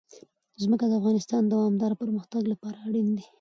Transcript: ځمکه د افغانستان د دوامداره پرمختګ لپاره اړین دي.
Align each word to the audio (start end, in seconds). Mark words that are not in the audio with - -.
ځمکه 0.61 0.85
د 0.87 0.93
افغانستان 0.99 1.41
د 1.45 1.49
دوامداره 1.53 1.99
پرمختګ 2.01 2.41
لپاره 2.53 2.77
اړین 2.87 3.07
دي. 3.17 3.25